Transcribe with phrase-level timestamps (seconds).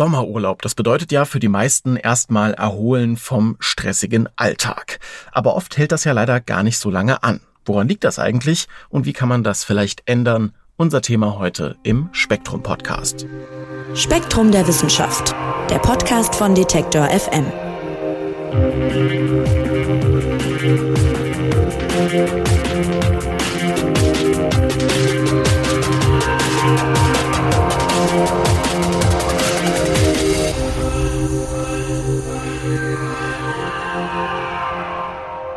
[0.00, 4.98] Sommerurlaub, das bedeutet ja für die meisten erstmal Erholen vom stressigen Alltag.
[5.30, 7.40] Aber oft hält das ja leider gar nicht so lange an.
[7.66, 10.54] Woran liegt das eigentlich und wie kann man das vielleicht ändern?
[10.78, 13.26] Unser Thema heute im Spektrum Podcast.
[13.92, 15.34] Spektrum der Wissenschaft,
[15.68, 17.44] der Podcast von Detektor FM.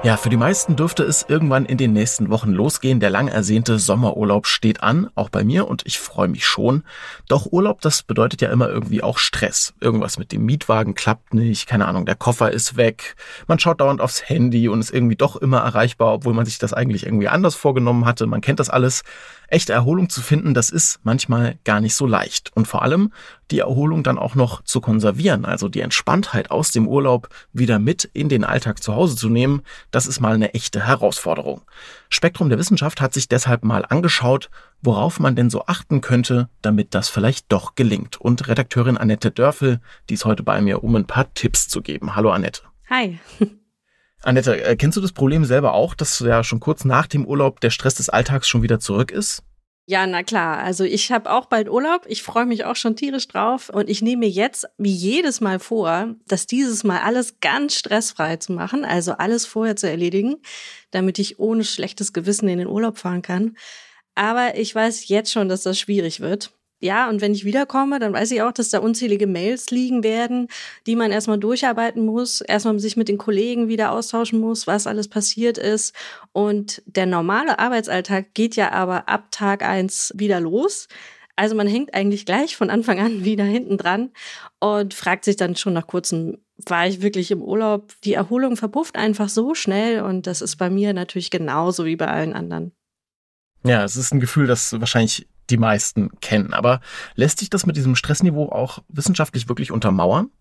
[0.05, 2.99] Ja, für die meisten dürfte es irgendwann in den nächsten Wochen losgehen.
[2.99, 6.83] Der lang ersehnte Sommerurlaub steht an, auch bei mir und ich freue mich schon.
[7.29, 9.73] Doch Urlaub, das bedeutet ja immer irgendwie auch Stress.
[9.79, 13.15] Irgendwas mit dem Mietwagen klappt nicht, keine Ahnung, der Koffer ist weg.
[13.47, 16.73] Man schaut dauernd aufs Handy und ist irgendwie doch immer erreichbar, obwohl man sich das
[16.73, 18.27] eigentlich irgendwie anders vorgenommen hatte.
[18.27, 19.03] Man kennt das alles
[19.53, 22.51] echte Erholung zu finden, das ist manchmal gar nicht so leicht.
[22.55, 23.13] Und vor allem
[23.51, 28.05] die Erholung dann auch noch zu konservieren, also die Entspanntheit aus dem Urlaub wieder mit
[28.13, 31.61] in den Alltag zu Hause zu nehmen, das ist mal eine echte Herausforderung.
[32.09, 34.49] Spektrum der Wissenschaft hat sich deshalb mal angeschaut,
[34.81, 38.19] worauf man denn so achten könnte, damit das vielleicht doch gelingt.
[38.19, 42.15] Und Redakteurin Annette Dörfel, die ist heute bei mir, um ein paar Tipps zu geben.
[42.15, 42.61] Hallo Annette.
[42.89, 43.19] Hi.
[44.23, 47.59] Annette, äh, kennst du das Problem selber auch, dass ja schon kurz nach dem Urlaub
[47.59, 49.43] der Stress des Alltags schon wieder zurück ist?
[49.85, 50.59] Ja, na klar.
[50.59, 52.05] Also ich habe auch bald Urlaub.
[52.07, 53.69] Ich freue mich auch schon tierisch drauf.
[53.69, 58.37] Und ich nehme mir jetzt wie jedes Mal vor, dass dieses Mal alles ganz stressfrei
[58.37, 60.37] zu machen, also alles vorher zu erledigen,
[60.91, 63.57] damit ich ohne schlechtes Gewissen in den Urlaub fahren kann.
[64.15, 66.51] Aber ich weiß jetzt schon, dass das schwierig wird.
[66.83, 70.49] Ja, und wenn ich wiederkomme, dann weiß ich auch, dass da unzählige Mails liegen werden,
[70.85, 75.07] die man erstmal durcharbeiten muss, erstmal sich mit den Kollegen wieder austauschen muss, was alles
[75.07, 75.95] passiert ist.
[76.33, 80.89] Und der normale Arbeitsalltag geht ja aber ab Tag eins wieder los.
[81.37, 84.11] Also man hängt eigentlich gleich von Anfang an wieder hinten dran
[84.59, 87.93] und fragt sich dann schon nach kurzem, war ich wirklich im Urlaub?
[88.03, 92.07] Die Erholung verpufft einfach so schnell und das ist bei mir natürlich genauso wie bei
[92.07, 92.73] allen anderen.
[93.65, 96.53] Ja, es ist ein Gefühl, das wahrscheinlich die meisten kennen.
[96.53, 96.81] Aber
[97.15, 100.31] lässt sich das mit diesem Stressniveau auch wissenschaftlich wirklich untermauern?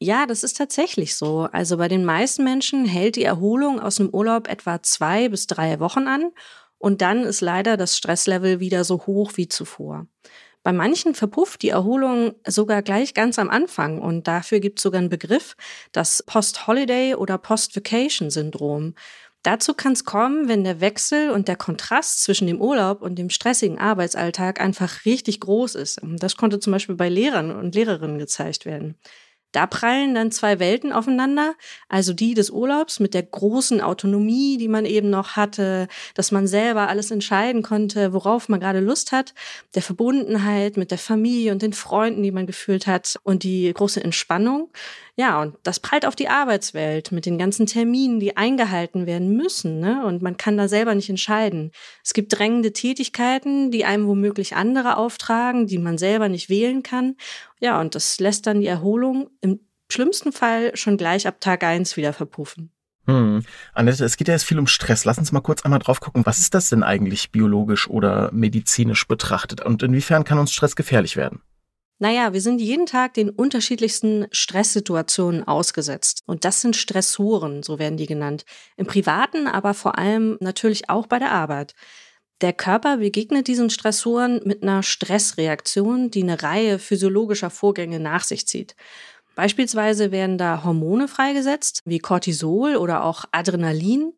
[0.00, 1.48] Ja, das ist tatsächlich so.
[1.52, 5.78] Also bei den meisten Menschen hält die Erholung aus dem Urlaub etwa zwei bis drei
[5.78, 6.30] Wochen an
[6.78, 10.06] und dann ist leider das Stresslevel wieder so hoch wie zuvor.
[10.64, 14.98] Bei manchen verpufft die Erholung sogar gleich ganz am Anfang und dafür gibt es sogar
[14.98, 15.56] einen Begriff,
[15.92, 18.94] das Post-Holiday oder Post-Vacation-Syndrom.
[19.44, 23.28] Dazu kann es kommen, wenn der Wechsel und der Kontrast zwischen dem Urlaub und dem
[23.28, 26.00] stressigen Arbeitsalltag einfach richtig groß ist.
[26.02, 28.96] Das konnte zum Beispiel bei Lehrern und Lehrerinnen gezeigt werden.
[29.52, 31.54] Da prallen dann zwei Welten aufeinander,
[31.88, 36.48] also die des Urlaubs mit der großen Autonomie, die man eben noch hatte, dass man
[36.48, 39.32] selber alles entscheiden konnte, worauf man gerade Lust hat,
[39.76, 44.02] der Verbundenheit mit der Familie und den Freunden, die man gefühlt hat und die große
[44.02, 44.72] Entspannung.
[45.16, 49.78] Ja, und das prallt auf die Arbeitswelt mit den ganzen Terminen, die eingehalten werden müssen.
[49.78, 50.04] Ne?
[50.04, 51.70] Und man kann da selber nicht entscheiden.
[52.02, 57.14] Es gibt drängende Tätigkeiten, die einem womöglich andere auftragen, die man selber nicht wählen kann.
[57.60, 61.96] Ja, und das lässt dann die Erholung im schlimmsten Fall schon gleich ab Tag eins
[61.96, 62.72] wieder verpuffen.
[63.06, 63.44] Hm.
[63.74, 65.04] Annette, es geht ja jetzt viel um Stress.
[65.04, 69.06] Lass uns mal kurz einmal drauf gucken, was ist das denn eigentlich biologisch oder medizinisch
[69.06, 71.42] betrachtet und inwiefern kann uns Stress gefährlich werden?
[71.98, 76.22] Naja, wir sind jeden Tag den unterschiedlichsten Stresssituationen ausgesetzt.
[76.26, 78.44] Und das sind Stressoren, so werden die genannt.
[78.76, 81.74] Im Privaten, aber vor allem natürlich auch bei der Arbeit.
[82.40, 88.46] Der Körper begegnet diesen Stressoren mit einer Stressreaktion, die eine Reihe physiologischer Vorgänge nach sich
[88.48, 88.74] zieht.
[89.36, 94.12] Beispielsweise werden da Hormone freigesetzt, wie Cortisol oder auch Adrenalin.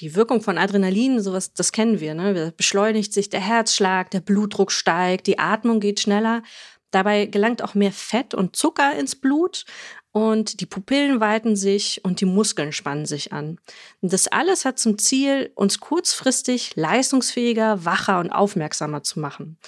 [0.00, 2.14] Die Wirkung von Adrenalin, sowas, das kennen wir.
[2.14, 2.52] Ne?
[2.56, 6.42] Beschleunigt sich der Herzschlag, der Blutdruck steigt, die Atmung geht schneller.
[6.90, 9.64] Dabei gelangt auch mehr Fett und Zucker ins Blut
[10.12, 13.58] und die Pupillen weiten sich und die Muskeln spannen sich an.
[14.00, 19.58] Das alles hat zum Ziel, uns kurzfristig leistungsfähiger, wacher und aufmerksamer zu machen.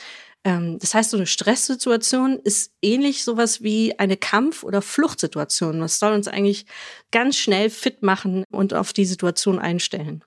[0.44, 5.80] Ähm, das heißt, so eine Stresssituation ist ähnlich sowas wie eine Kampf- oder Fluchtsituation.
[5.80, 6.64] Das soll uns eigentlich
[7.10, 10.24] ganz schnell fit machen und auf die Situation einstellen.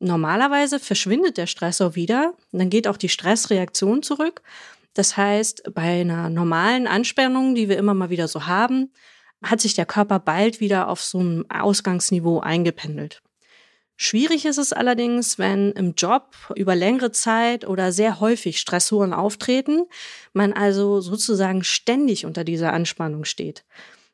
[0.00, 4.42] Normalerweise verschwindet der Stressor wieder, dann geht auch die Stressreaktion zurück
[4.94, 8.92] das heißt, bei einer normalen Anspannung, die wir immer mal wieder so haben,
[9.42, 13.20] hat sich der Körper bald wieder auf so ein Ausgangsniveau eingependelt.
[13.96, 19.84] Schwierig ist es allerdings, wenn im Job über längere Zeit oder sehr häufig Stressoren auftreten,
[20.32, 23.64] man also sozusagen ständig unter dieser Anspannung steht.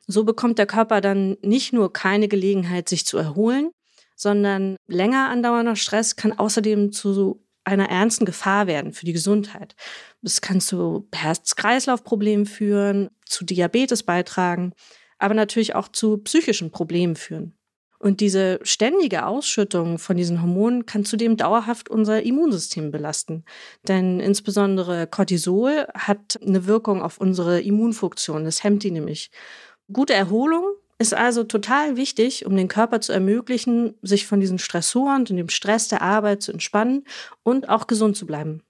[0.05, 3.71] So bekommt der Körper dann nicht nur keine Gelegenheit, sich zu erholen,
[4.15, 9.75] sondern länger andauernder Stress kann außerdem zu einer ernsten Gefahr werden für die Gesundheit.
[10.21, 14.73] Das kann zu Herz-Kreislauf-Problemen führen, zu Diabetes beitragen,
[15.17, 17.57] aber natürlich auch zu psychischen Problemen führen.
[17.97, 23.45] Und diese ständige Ausschüttung von diesen Hormonen kann zudem dauerhaft unser Immunsystem belasten.
[23.87, 28.43] Denn insbesondere Cortisol hat eine Wirkung auf unsere Immunfunktion.
[28.43, 29.29] Das hemmt die nämlich.
[29.93, 30.63] Gute Erholung
[31.01, 35.49] ist also total wichtig, um den Körper zu ermöglichen, sich von diesen Stressoren und dem
[35.49, 37.03] Stress der Arbeit zu entspannen
[37.43, 38.61] und auch gesund zu bleiben.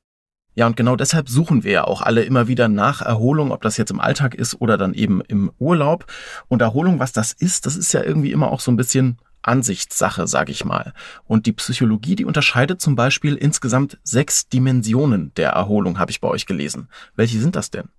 [0.55, 3.77] Ja, und genau deshalb suchen wir ja auch alle immer wieder nach Erholung, ob das
[3.77, 6.05] jetzt im Alltag ist oder dann eben im Urlaub.
[6.47, 10.27] Und Erholung, was das ist, das ist ja irgendwie immer auch so ein bisschen Ansichtssache,
[10.27, 10.93] sage ich mal.
[11.25, 16.27] Und die Psychologie, die unterscheidet zum Beispiel insgesamt sechs Dimensionen der Erholung, habe ich bei
[16.27, 16.89] euch gelesen.
[17.15, 17.89] Welche sind das denn?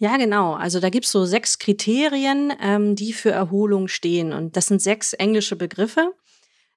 [0.00, 0.54] Ja, genau.
[0.54, 4.32] Also da gibt's so sechs Kriterien, ähm, die für Erholung stehen.
[4.32, 6.14] Und das sind sechs englische Begriffe.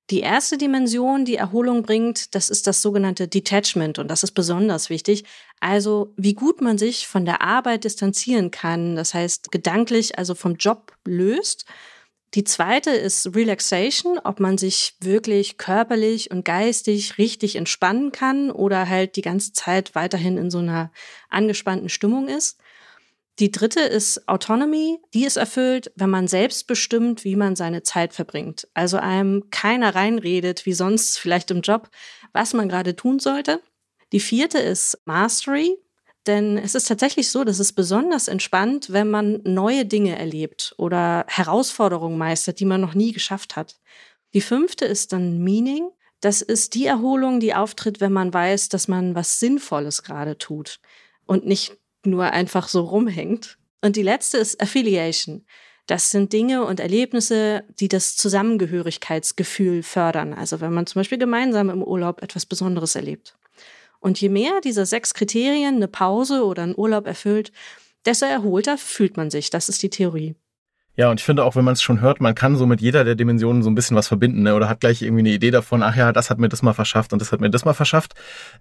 [0.09, 4.89] Die erste Dimension, die Erholung bringt, das ist das sogenannte Detachment und das ist besonders
[4.89, 5.23] wichtig.
[5.61, 10.55] Also wie gut man sich von der Arbeit distanzieren kann, das heißt gedanklich also vom
[10.55, 11.65] Job löst.
[12.33, 18.89] Die zweite ist Relaxation, ob man sich wirklich körperlich und geistig richtig entspannen kann oder
[18.89, 20.91] halt die ganze Zeit weiterhin in so einer
[21.29, 22.60] angespannten Stimmung ist.
[23.41, 24.99] Die dritte ist Autonomy.
[25.15, 28.67] Die ist erfüllt, wenn man selbst bestimmt, wie man seine Zeit verbringt.
[28.75, 31.89] Also einem keiner reinredet, wie sonst vielleicht im Job,
[32.33, 33.59] was man gerade tun sollte.
[34.11, 35.75] Die vierte ist Mastery.
[36.27, 41.25] Denn es ist tatsächlich so, dass es besonders entspannt, wenn man neue Dinge erlebt oder
[41.27, 43.79] Herausforderungen meistert, die man noch nie geschafft hat.
[44.35, 45.89] Die fünfte ist dann Meaning.
[46.19, 50.79] Das ist die Erholung, die auftritt, wenn man weiß, dass man was Sinnvolles gerade tut
[51.25, 53.57] und nicht nur einfach so rumhängt.
[53.81, 55.45] Und die letzte ist Affiliation.
[55.87, 60.33] Das sind Dinge und Erlebnisse, die das Zusammengehörigkeitsgefühl fördern.
[60.33, 63.35] Also wenn man zum Beispiel gemeinsam im Urlaub etwas Besonderes erlebt.
[63.99, 67.51] Und je mehr dieser sechs Kriterien eine Pause oder einen Urlaub erfüllt,
[68.05, 69.49] desto erholter fühlt man sich.
[69.49, 70.35] Das ist die Theorie.
[70.95, 73.03] Ja, und ich finde auch, wenn man es schon hört, man kann so mit jeder
[73.03, 74.55] der Dimensionen so ein bisschen was verbinden, ne?
[74.55, 77.13] oder hat gleich irgendwie eine Idee davon, ach ja, das hat mir das mal verschafft
[77.13, 78.13] und das hat mir das mal verschafft.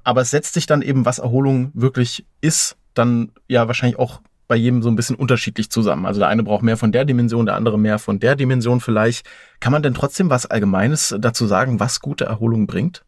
[0.04, 4.56] Aber es setzt sich dann eben, was Erholung wirklich ist, dann ja wahrscheinlich auch bei
[4.56, 6.06] jedem so ein bisschen unterschiedlich zusammen.
[6.06, 9.24] Also der eine braucht mehr von der Dimension, der andere mehr von der Dimension vielleicht.
[9.60, 13.04] Kann man denn trotzdem was Allgemeines dazu sagen, was gute Erholung bringt?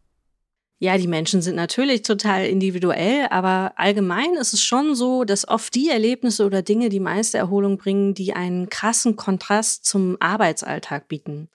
[0.79, 5.75] Ja, die Menschen sind natürlich total individuell, aber allgemein ist es schon so, dass oft
[5.75, 11.49] die Erlebnisse oder Dinge die meiste Erholung bringen, die einen krassen Kontrast zum Arbeitsalltag bieten.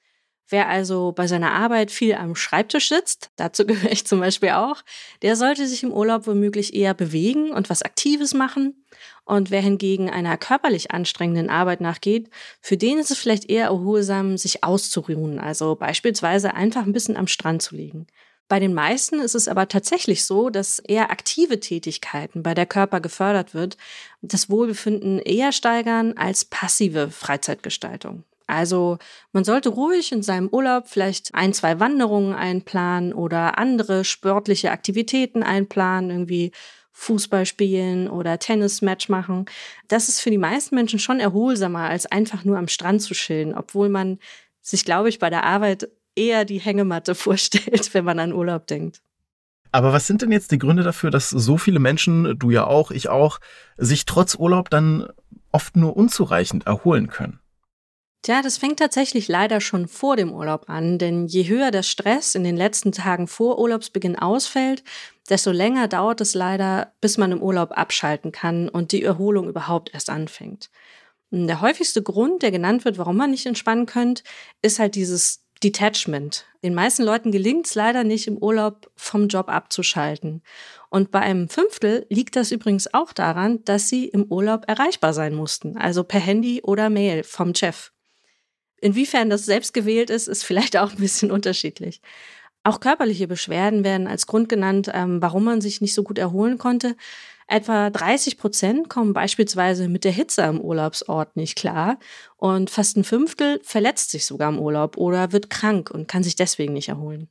[0.50, 4.82] Wer also bei seiner Arbeit viel am Schreibtisch sitzt, dazu gehöre ich zum Beispiel auch,
[5.22, 8.84] der sollte sich im Urlaub womöglich eher bewegen und was Aktives machen.
[9.24, 12.30] Und wer hingegen einer körperlich anstrengenden Arbeit nachgeht,
[12.62, 17.26] für den ist es vielleicht eher erholsam, sich auszuruhen, also beispielsweise einfach ein bisschen am
[17.26, 18.06] Strand zu liegen.
[18.48, 23.00] Bei den meisten ist es aber tatsächlich so, dass eher aktive Tätigkeiten bei der Körper
[23.00, 23.76] gefördert wird,
[24.22, 28.24] das Wohlbefinden eher steigern als passive Freizeitgestaltung.
[28.48, 28.98] Also
[29.32, 35.42] man sollte ruhig in seinem Urlaub vielleicht ein, zwei Wanderungen einplanen oder andere sportliche Aktivitäten
[35.42, 36.52] einplanen, irgendwie
[36.92, 39.46] Fußball spielen oder Tennismatch machen.
[39.86, 43.54] Das ist für die meisten Menschen schon erholsamer, als einfach nur am Strand zu chillen,
[43.54, 44.18] obwohl man
[44.62, 49.00] sich, glaube ich, bei der Arbeit eher die Hängematte vorstellt, wenn man an Urlaub denkt.
[49.70, 52.90] Aber was sind denn jetzt die Gründe dafür, dass so viele Menschen, du ja auch,
[52.90, 53.38] ich auch,
[53.76, 55.06] sich trotz Urlaub dann
[55.52, 57.38] oft nur unzureichend erholen können?
[58.22, 62.34] Tja, das fängt tatsächlich leider schon vor dem Urlaub an, denn je höher der Stress
[62.34, 64.82] in den letzten Tagen vor Urlaubsbeginn ausfällt,
[65.30, 69.94] desto länger dauert es leider, bis man im Urlaub abschalten kann und die Erholung überhaupt
[69.94, 70.70] erst anfängt.
[71.30, 74.22] Der häufigste Grund, der genannt wird, warum man nicht entspannen könnte,
[74.62, 76.46] ist halt dieses Detachment.
[76.62, 80.42] Den meisten Leuten gelingt es leider nicht, im Urlaub vom Job abzuschalten.
[80.88, 85.34] Und bei einem Fünftel liegt das übrigens auch daran, dass sie im Urlaub erreichbar sein
[85.34, 87.92] mussten, also per Handy oder Mail vom Chef.
[88.80, 92.00] Inwiefern das selbst gewählt ist, ist vielleicht auch ein bisschen unterschiedlich.
[92.64, 96.58] Auch körperliche Beschwerden werden als Grund genannt, ähm, warum man sich nicht so gut erholen
[96.58, 96.96] konnte.
[97.46, 101.98] Etwa 30 Prozent kommen beispielsweise mit der Hitze am Urlaubsort nicht klar
[102.36, 106.36] und fast ein Fünftel verletzt sich sogar im Urlaub oder wird krank und kann sich
[106.36, 107.30] deswegen nicht erholen.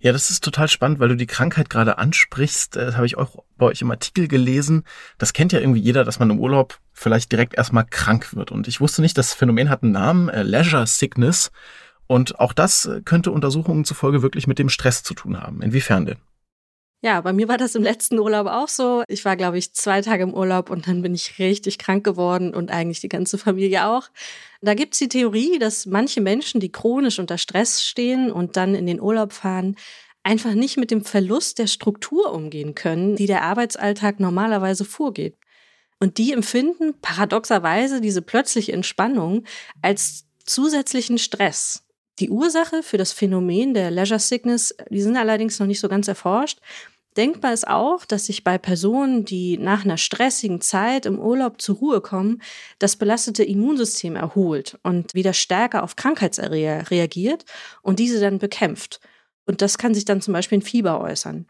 [0.00, 2.76] Ja, das ist total spannend, weil du die Krankheit gerade ansprichst.
[2.76, 4.84] Das habe ich auch bei euch im Artikel gelesen.
[5.18, 8.52] Das kennt ja irgendwie jeder, dass man im Urlaub vielleicht direkt erstmal krank wird.
[8.52, 11.50] Und ich wusste nicht, das Phänomen hat einen Namen, äh, Leisure Sickness.
[12.06, 15.62] Und auch das könnte Untersuchungen zufolge wirklich mit dem Stress zu tun haben.
[15.62, 16.18] Inwiefern denn?
[17.00, 19.04] Ja, bei mir war das im letzten Urlaub auch so.
[19.06, 22.52] Ich war, glaube ich, zwei Tage im Urlaub und dann bin ich richtig krank geworden
[22.52, 24.08] und eigentlich die ganze Familie auch.
[24.62, 28.86] Da gibt's die Theorie, dass manche Menschen, die chronisch unter Stress stehen und dann in
[28.86, 29.76] den Urlaub fahren,
[30.24, 35.36] einfach nicht mit dem Verlust der Struktur umgehen können, die der Arbeitsalltag normalerweise vorgeht.
[36.00, 39.44] Und die empfinden paradoxerweise diese plötzliche Entspannung
[39.82, 41.87] als zusätzlichen Stress.
[42.18, 46.08] Die Ursache für das Phänomen der Leisure Sickness, die sind allerdings noch nicht so ganz
[46.08, 46.58] erforscht.
[47.16, 51.76] Denkbar ist auch, dass sich bei Personen, die nach einer stressigen Zeit im Urlaub zur
[51.76, 52.42] Ruhe kommen,
[52.78, 57.44] das belastete Immunsystem erholt und wieder stärker auf Krankheitserreger reagiert
[57.82, 59.00] und diese dann bekämpft.
[59.46, 61.46] Und das kann sich dann zum Beispiel in Fieber äußern.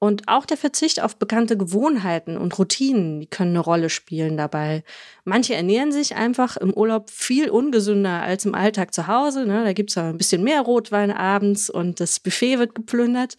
[0.00, 4.84] Und auch der Verzicht auf bekannte Gewohnheiten und Routinen, die können eine Rolle spielen dabei.
[5.24, 9.44] Manche ernähren sich einfach im Urlaub viel ungesünder als im Alltag zu Hause.
[9.44, 9.64] Ne?
[9.64, 13.36] Da gibt's ja ein bisschen mehr Rotwein abends und das Buffet wird geplündert.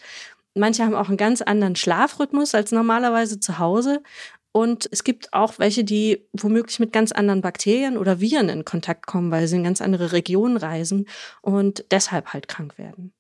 [0.54, 4.04] Manche haben auch einen ganz anderen Schlafrhythmus als normalerweise zu Hause.
[4.52, 9.06] Und es gibt auch welche, die womöglich mit ganz anderen Bakterien oder Viren in Kontakt
[9.08, 11.08] kommen, weil sie in ganz andere Regionen reisen
[11.42, 13.14] und deshalb halt krank werden.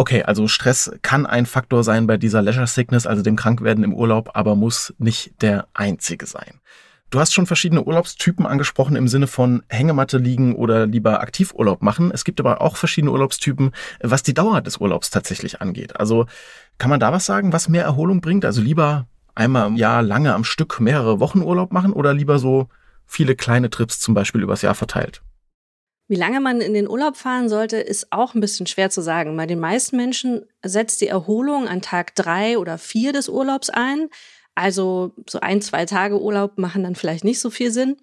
[0.00, 3.92] Okay, also Stress kann ein Faktor sein bei dieser Leisure Sickness, also dem Krankwerden im
[3.92, 6.60] Urlaub, aber muss nicht der einzige sein.
[7.10, 12.12] Du hast schon verschiedene Urlaubstypen angesprochen im Sinne von Hängematte liegen oder lieber Aktivurlaub machen.
[12.12, 15.98] Es gibt aber auch verschiedene Urlaubstypen, was die Dauer des Urlaubs tatsächlich angeht.
[15.98, 16.26] Also
[16.78, 18.44] kann man da was sagen, was mehr Erholung bringt?
[18.44, 22.68] Also lieber einmal im Jahr lange am Stück mehrere Wochen Urlaub machen oder lieber so
[23.04, 25.22] viele kleine Trips zum Beispiel übers Jahr verteilt?
[26.08, 29.36] Wie lange man in den Urlaub fahren sollte, ist auch ein bisschen schwer zu sagen.
[29.36, 34.08] Bei den meisten Menschen setzt die Erholung an Tag drei oder vier des Urlaubs ein.
[34.54, 37.98] Also so ein, zwei Tage Urlaub machen dann vielleicht nicht so viel Sinn.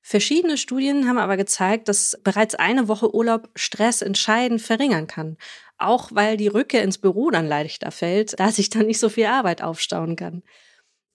[0.00, 5.36] Verschiedene Studien haben aber gezeigt, dass bereits eine Woche Urlaub Stress entscheidend verringern kann.
[5.76, 9.26] Auch weil die Rückkehr ins Büro dann leichter fällt, da sich dann nicht so viel
[9.26, 10.42] Arbeit aufstauen kann.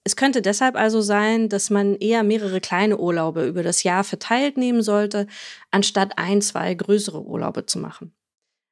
[0.06, 4.56] Es könnte deshalb also sein, dass man eher mehrere kleine Urlaube über das Jahr verteilt
[4.56, 5.26] nehmen sollte,
[5.72, 8.14] anstatt ein, zwei größere Urlaube zu machen.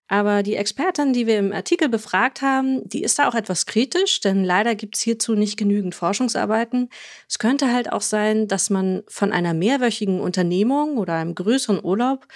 [0.07, 4.21] Aber die Expertin, die wir im Artikel befragt haben, die ist da auch etwas kritisch,
[4.21, 6.89] denn leider gibt es hierzu nicht genügend Forschungsarbeiten.
[7.29, 12.29] Es könnte halt auch sein, dass man von einer mehrwöchigen Unternehmung oder einem größeren Urlaub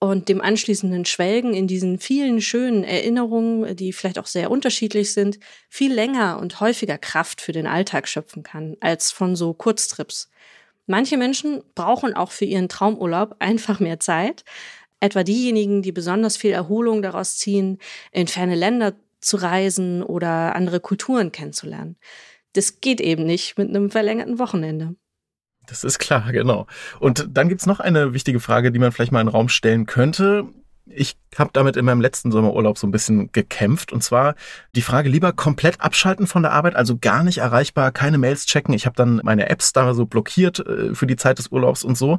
[0.00, 5.38] und dem anschließenden Schwelgen in diesen vielen schönen Erinnerungen, die vielleicht auch sehr unterschiedlich sind,
[5.68, 10.30] viel länger und häufiger Kraft für den Alltag schöpfen kann als von so Kurztrips.
[10.86, 14.44] Manche Menschen brauchen auch für ihren Traumurlaub einfach mehr Zeit,
[15.00, 17.78] etwa diejenigen, die besonders viel Erholung daraus ziehen,
[18.10, 21.96] in ferne Länder zu reisen oder andere Kulturen kennenzulernen.
[22.54, 24.96] Das geht eben nicht mit einem verlängerten Wochenende.
[25.70, 26.66] Das ist klar, genau.
[26.98, 29.86] Und dann gibt's noch eine wichtige Frage, die man vielleicht mal in den Raum stellen
[29.86, 30.44] könnte.
[30.86, 33.92] Ich habe damit in meinem letzten Sommerurlaub so ein bisschen gekämpft.
[33.92, 34.34] Und zwar
[34.74, 38.74] die Frage, lieber komplett abschalten von der Arbeit, also gar nicht erreichbar, keine Mails checken.
[38.74, 41.96] Ich habe dann meine Apps da so blockiert äh, für die Zeit des Urlaubs und
[41.96, 42.18] so.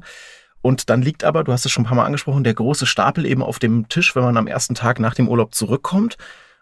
[0.61, 3.25] Und dann liegt aber, du hast es schon ein paar Mal angesprochen, der große Stapel
[3.25, 6.15] eben auf dem Tisch, wenn man am ersten Tag nach dem Urlaub zurückkommt.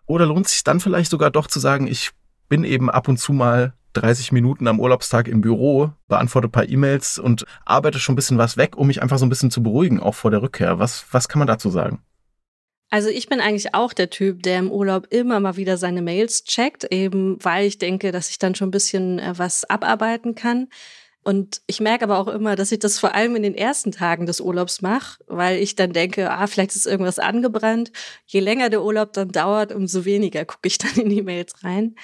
[0.08, 2.12] Oder lohnt es sich dann vielleicht sogar doch zu sagen, ich
[2.48, 6.70] bin eben ab und zu mal 30 Minuten am Urlaubstag im Büro, beantworte ein paar
[6.70, 9.64] E-Mails und arbeite schon ein bisschen was weg, um mich einfach so ein bisschen zu
[9.64, 10.80] beruhigen, auch vor der Rückkehr.
[10.80, 12.02] Was, was kann man dazu sagen?
[12.92, 16.44] Also ich bin eigentlich auch der Typ, der im Urlaub immer mal wieder seine Mails
[16.44, 20.70] checkt, eben weil ich denke, dass ich dann schon ein bisschen äh, was abarbeiten kann.
[21.22, 24.26] Und ich merke aber auch immer, dass ich das vor allem in den ersten Tagen
[24.26, 27.92] des Urlaubs mache, weil ich dann denke, ah, vielleicht ist irgendwas angebrannt.
[28.26, 31.96] Je länger der Urlaub dann dauert, umso weniger gucke ich dann in die Mails rein.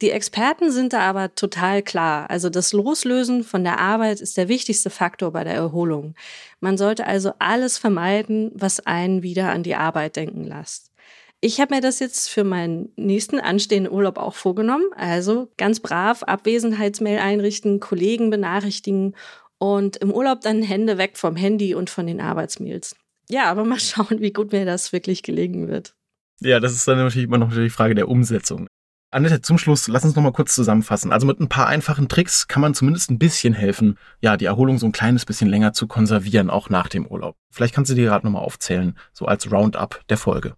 [0.00, 2.30] Die Experten sind da aber total klar.
[2.30, 6.14] Also das Loslösen von der Arbeit ist der wichtigste Faktor bei der Erholung.
[6.60, 10.92] Man sollte also alles vermeiden, was einen wieder an die Arbeit denken lässt.
[11.40, 14.86] Ich habe mir das jetzt für meinen nächsten anstehenden Urlaub auch vorgenommen.
[14.96, 19.16] Also ganz brav Abwesenheitsmail einrichten, Kollegen benachrichtigen
[19.58, 22.94] und im Urlaub dann Hände weg vom Handy und von den Arbeitsmails.
[23.28, 25.94] Ja, aber mal schauen, wie gut mir das wirklich gelingen wird.
[26.40, 28.68] Ja, das ist dann natürlich immer noch die Frage der Umsetzung.
[29.10, 31.12] Annette, zum Schluss, lass uns noch mal kurz zusammenfassen.
[31.12, 34.76] Also mit ein paar einfachen Tricks kann man zumindest ein bisschen helfen, ja, die Erholung
[34.76, 37.34] so ein kleines bisschen länger zu konservieren, auch nach dem Urlaub.
[37.50, 40.56] Vielleicht kannst du dir gerade noch mal aufzählen, so als Roundup der Folge.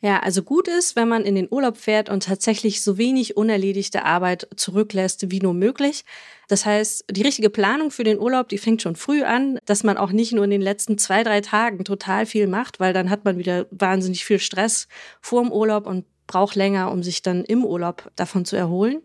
[0.00, 4.04] Ja, also gut ist, wenn man in den Urlaub fährt und tatsächlich so wenig unerledigte
[4.04, 6.04] Arbeit zurücklässt wie nur möglich.
[6.48, 9.96] Das heißt, die richtige Planung für den Urlaub, die fängt schon früh an, dass man
[9.96, 13.24] auch nicht nur in den letzten zwei, drei Tagen total viel macht, weil dann hat
[13.24, 14.88] man wieder wahnsinnig viel Stress
[15.20, 19.02] vor dem Urlaub und braucht länger, um sich dann im Urlaub davon zu erholen.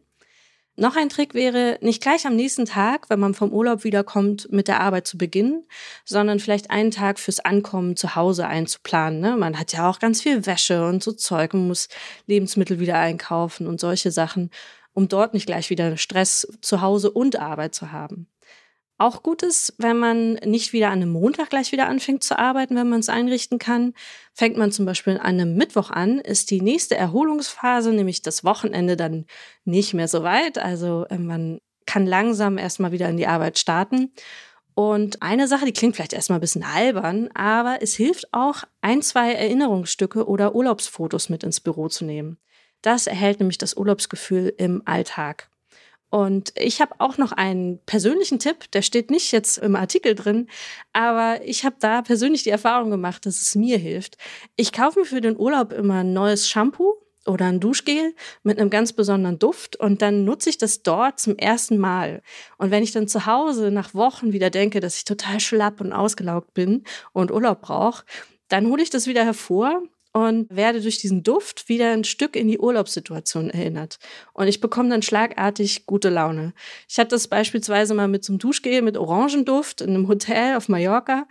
[0.78, 4.70] Noch ein Trick wäre, nicht gleich am nächsten Tag, wenn man vom Urlaub wiederkommt, mit
[4.70, 5.66] der Arbeit zu beginnen,
[6.06, 9.20] sondern vielleicht einen Tag fürs Ankommen zu Hause einzuplanen.
[9.20, 9.36] Ne?
[9.36, 11.90] Man hat ja auch ganz viel Wäsche und so Zeug und muss
[12.28, 14.50] Lebensmittel wieder einkaufen und solche Sachen,
[14.94, 18.28] um dort nicht gleich wieder Stress zu Hause und Arbeit zu haben.
[18.98, 22.76] Auch gut ist, wenn man nicht wieder an einem Montag gleich wieder anfängt zu arbeiten,
[22.76, 23.94] wenn man es einrichten kann.
[24.34, 28.98] Fängt man zum Beispiel an einem Mittwoch an, ist die nächste Erholungsphase, nämlich das Wochenende,
[28.98, 29.26] dann
[29.66, 30.58] nicht mehr so weit.
[30.58, 34.12] Also äh, man kann langsam erstmal wieder in die Arbeit starten.
[34.74, 39.02] Und eine Sache, die klingt vielleicht erstmal ein bisschen albern, aber es hilft auch, ein,
[39.02, 42.38] zwei Erinnerungsstücke oder Urlaubsfotos mit ins Büro zu nehmen.
[42.84, 45.50] Das erhält nämlich das Urlaubsgefühl im Alltag.
[46.10, 50.48] Und ich habe auch noch einen persönlichen Tipp, der steht nicht jetzt im Artikel drin,
[50.94, 54.18] aber ich habe da persönlich die Erfahrung gemacht, dass es mir hilft.
[54.56, 56.96] Ich kaufe mir für den Urlaub immer ein neues Shampoo
[57.26, 61.36] oder ein Duschgel mit einem ganz besonderen Duft und dann nutze ich das dort zum
[61.36, 62.22] ersten Mal.
[62.58, 65.92] Und wenn ich dann zu Hause nach Wochen wieder denke, dass ich total schlapp und
[65.92, 68.06] ausgelaugt bin und Urlaub brauche,
[68.48, 69.84] dann hole ich das wieder hervor
[70.18, 74.00] und werde durch diesen Duft wieder ein Stück in die Urlaubssituation erinnert.
[74.34, 76.54] Und ich bekomme dann schlagartig gute Laune.
[76.90, 81.28] Ich hatte das beispielsweise mal mit einem Duschgel mit Orangenduft in einem Hotel auf Mallorca.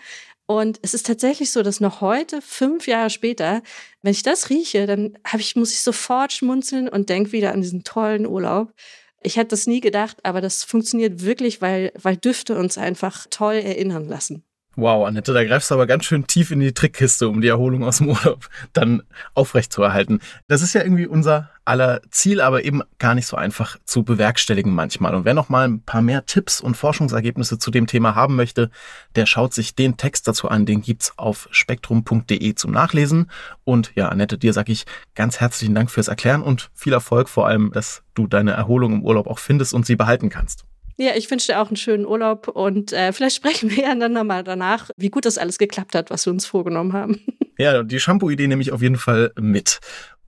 [0.47, 3.61] Und es ist tatsächlich so, dass noch heute, fünf Jahre später,
[4.03, 7.83] wenn ich das rieche, dann ich, muss ich sofort schmunzeln und denke wieder an diesen
[7.83, 8.73] tollen Urlaub.
[9.21, 13.57] Ich hätte das nie gedacht, aber das funktioniert wirklich, weil, weil Düfte uns einfach toll
[13.57, 14.46] erinnern lassen.
[14.79, 17.83] Wow, Annette, da greifst du aber ganz schön tief in die Trickkiste, um die Erholung
[17.83, 19.03] aus dem Urlaub dann
[19.33, 20.21] aufrechtzuerhalten.
[20.49, 24.75] Das ist ja irgendwie unser aller Ziel, aber eben gar nicht so einfach zu bewerkstelligen
[24.75, 25.15] manchmal.
[25.15, 28.71] Und wer noch mal ein paar mehr Tipps und Forschungsergebnisse zu dem Thema haben möchte,
[29.15, 30.67] der schaut sich den Text dazu an.
[30.67, 33.31] Den gibt's auf spektrum.de zum Nachlesen.
[33.65, 37.47] Und ja, Annette, dir sage ich ganz herzlichen Dank fürs Erklären und viel Erfolg vor
[37.47, 40.67] allem, dass du deine Erholung im Urlaub auch findest und sie behalten kannst.
[40.99, 44.13] Ja, ich wünsche dir auch einen schönen Urlaub und äh, vielleicht sprechen wir ja dann
[44.13, 47.21] nochmal danach, wie gut das alles geklappt hat, was wir uns vorgenommen haben.
[47.59, 49.81] Ja, die Shampoo-Idee nehme ich auf jeden Fall mit.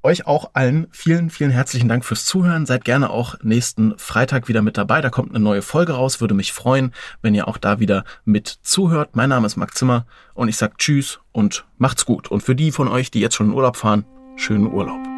[0.03, 2.65] Euch auch allen vielen, vielen herzlichen Dank fürs Zuhören.
[2.65, 5.03] Seid gerne auch nächsten Freitag wieder mit dabei.
[5.03, 6.23] Da kommt eine neue Folge raus.
[6.23, 9.15] Würde mich freuen, wenn ihr auch da wieder mit zuhört.
[9.15, 12.31] Mein Name ist Marc Zimmer und ich sag Tschüss und macht's gut.
[12.31, 14.07] Und für die von euch, die jetzt schon in Urlaub fahren,
[14.37, 15.18] schönen Urlaub.